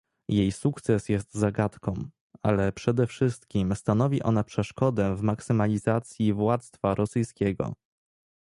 Jej 0.29 0.51
sukces 0.51 1.09
jest 1.09 1.33
zagadką, 1.33 1.93
ale 2.43 2.71
przede 2.71 3.07
wszystkim 3.07 3.75
stanowi 3.75 4.21
ona 4.23 4.43
przeszkodę 4.43 5.15
w 5.15 5.21
maksymalizacji 5.21 6.33
władztwa 6.33 6.95
rosyjskiego 6.95 7.73